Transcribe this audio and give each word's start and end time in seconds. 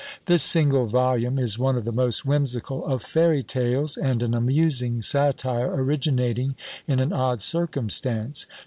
This 0.25 0.41
single 0.41 0.87
volume 0.87 1.37
is 1.37 1.59
one 1.59 1.77
of 1.77 1.85
the 1.85 1.91
most 1.91 2.25
whimsical 2.25 2.83
of 2.87 3.03
fairy 3.03 3.43
tales, 3.43 3.97
and 3.97 4.23
an 4.23 4.33
amusing 4.33 5.03
satire 5.03 5.75
originating 5.75 6.55
in 6.87 6.99
an 6.99 7.13
odd 7.13 7.39
circumstance. 7.39 8.47